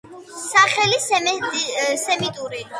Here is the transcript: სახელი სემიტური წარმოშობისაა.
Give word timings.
სახელი 0.45 0.97
სემიტური 1.05 1.63
წარმოშობისაა. 1.69 2.69